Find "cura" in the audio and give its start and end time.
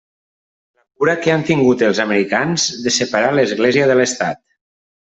1.03-1.15